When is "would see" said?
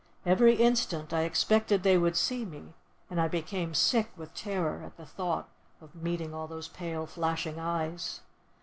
1.99-2.43